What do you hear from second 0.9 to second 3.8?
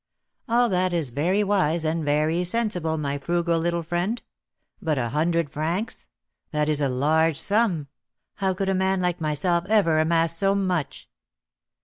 is very wise and very sensible, my frugal